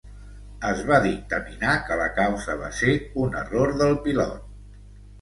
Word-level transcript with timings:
Es 0.69 0.79
va 0.91 0.97
dictaminar 1.03 1.77
que 1.91 1.99
la 2.01 2.09
causa 2.17 2.57
va 2.65 2.73
ser 2.81 2.99
un 3.27 3.41
"error 3.45 3.79
del 3.85 3.99
pilot". 4.09 4.53